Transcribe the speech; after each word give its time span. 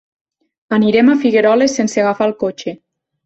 Anirem 0.77 1.11
a 1.11 1.17
Figueroles 1.25 1.77
sense 1.81 2.03
agafar 2.05 2.29
el 2.31 2.35
cotxe. 2.45 2.75